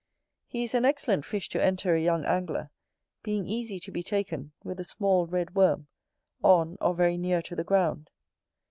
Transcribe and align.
He 0.47 0.63
is 0.63 0.73
an 0.73 0.83
excellent 0.83 1.25
fish 1.25 1.47
to 1.49 1.61
enter 1.63 1.93
a 1.93 2.01
young 2.01 2.25
angler, 2.25 2.71
being 3.21 3.45
easy 3.45 3.79
to 3.81 3.91
be 3.91 4.01
taken 4.01 4.51
with 4.63 4.79
a 4.79 4.83
small 4.83 5.27
red 5.27 5.53
worm, 5.53 5.89
on 6.41 6.75
or 6.81 6.95
very 6.95 7.19
near 7.19 7.43
to 7.43 7.55
the 7.55 7.63
ground. 7.63 8.09